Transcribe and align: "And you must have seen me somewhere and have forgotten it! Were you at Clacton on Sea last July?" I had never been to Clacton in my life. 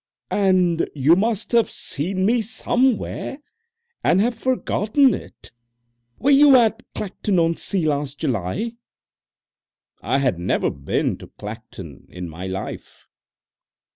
"And 0.31 0.89
you 0.95 1.15
must 1.15 1.51
have 1.51 1.69
seen 1.69 2.25
me 2.25 2.41
somewhere 2.41 3.37
and 4.03 4.19
have 4.19 4.33
forgotten 4.33 5.13
it! 5.13 5.51
Were 6.17 6.31
you 6.31 6.55
at 6.55 6.81
Clacton 6.95 7.37
on 7.37 7.55
Sea 7.55 7.85
last 7.85 8.17
July?" 8.17 8.71
I 10.01 10.17
had 10.17 10.39
never 10.39 10.71
been 10.71 11.17
to 11.19 11.27
Clacton 11.27 12.07
in 12.09 12.27
my 12.29 12.47
life. 12.47 13.05